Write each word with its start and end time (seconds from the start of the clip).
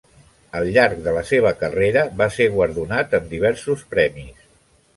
Al 0.59 0.69
llarg 0.77 1.03
de 1.07 1.13
la 1.17 1.21
seva 1.31 1.51
carrera, 1.59 2.03
va 2.23 2.29
ser 2.39 2.49
guardonat 2.55 3.17
amb 3.19 3.31
diversos 3.35 3.87
premis. 3.95 4.45